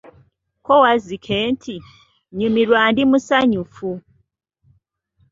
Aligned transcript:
Ko 0.65 0.73
Wazzike 0.83 1.35
nti, 1.53 1.75
nyumirwa 2.37 2.79
ndi 2.91 3.03
musanyufu. 3.09 3.89